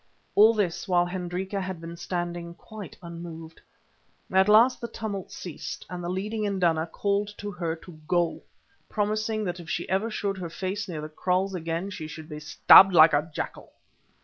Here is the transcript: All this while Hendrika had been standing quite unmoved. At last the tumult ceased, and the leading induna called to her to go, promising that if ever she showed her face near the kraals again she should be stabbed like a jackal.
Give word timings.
All 0.33 0.55
this 0.55 0.87
while 0.87 1.05
Hendrika 1.05 1.61
had 1.61 1.79
been 1.79 1.95
standing 1.95 2.55
quite 2.55 2.97
unmoved. 3.03 3.61
At 4.31 4.49
last 4.49 4.81
the 4.81 4.87
tumult 4.87 5.31
ceased, 5.31 5.85
and 5.91 6.03
the 6.03 6.09
leading 6.09 6.43
induna 6.43 6.87
called 6.87 7.27
to 7.37 7.51
her 7.51 7.75
to 7.75 7.99
go, 8.07 8.41
promising 8.89 9.43
that 9.43 9.59
if 9.59 9.79
ever 9.87 10.09
she 10.09 10.17
showed 10.17 10.39
her 10.39 10.49
face 10.49 10.87
near 10.87 11.01
the 11.01 11.09
kraals 11.09 11.53
again 11.53 11.91
she 11.91 12.07
should 12.07 12.29
be 12.29 12.39
stabbed 12.39 12.95
like 12.95 13.13
a 13.13 13.29
jackal. 13.31 13.73